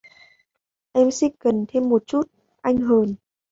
Em 0.95 1.11
xích 1.11 1.35
gần 1.39 1.65
thêm 1.67 1.89
một 1.89 2.03
chút, 2.07 2.23
anh 2.61 2.77
hờn 2.77 3.15